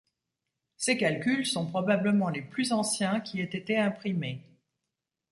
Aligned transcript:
Ces 0.77 0.97
calculs 0.97 1.45
sont 1.45 1.67
probablement 1.67 2.29
les 2.29 2.41
plus 2.41 2.71
anciens 2.73 3.19
qui 3.19 3.39
aient 3.39 3.43
été 3.43 3.77
imprimés. 3.77 4.41